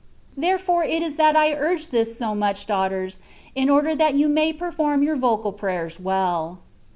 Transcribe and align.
Therefore 0.35 0.83
it 0.83 1.03
is 1.03 1.17
that 1.17 1.35
I 1.35 1.53
urge 1.53 1.89
this 1.89 2.17
so 2.17 2.33
much, 2.33 2.65
daughters, 2.65 3.19
in 3.53 3.69
order 3.69 3.93
that 3.95 4.15
you 4.15 4.27
may 4.27 4.51
per 4.51 4.71
form 4.71 5.03
your 5.03 5.15
vocal 5.15 5.51
prayers 5.51 5.99
well. 5.99 6.57